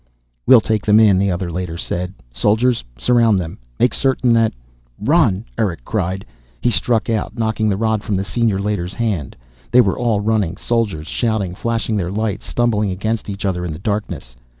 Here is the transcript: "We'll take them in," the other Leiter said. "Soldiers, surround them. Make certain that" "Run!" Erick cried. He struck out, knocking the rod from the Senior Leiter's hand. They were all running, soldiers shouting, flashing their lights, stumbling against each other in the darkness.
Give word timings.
"We'll 0.47 0.61
take 0.61 0.83
them 0.83 0.99
in," 0.99 1.19
the 1.19 1.29
other 1.29 1.51
Leiter 1.51 1.77
said. 1.77 2.15
"Soldiers, 2.33 2.83
surround 2.97 3.39
them. 3.39 3.59
Make 3.79 3.93
certain 3.93 4.33
that" 4.33 4.51
"Run!" 5.13 5.45
Erick 5.59 5.85
cried. 5.85 6.25
He 6.59 6.71
struck 6.71 7.07
out, 7.07 7.37
knocking 7.37 7.69
the 7.69 7.77
rod 7.77 8.01
from 8.03 8.15
the 8.15 8.23
Senior 8.23 8.57
Leiter's 8.57 8.95
hand. 8.95 9.35
They 9.69 9.79
were 9.79 9.95
all 9.99 10.19
running, 10.19 10.57
soldiers 10.57 11.05
shouting, 11.05 11.53
flashing 11.53 11.97
their 11.97 12.09
lights, 12.11 12.47
stumbling 12.47 12.89
against 12.89 13.29
each 13.29 13.45
other 13.45 13.63
in 13.63 13.71
the 13.73 13.77
darkness. 13.77 14.35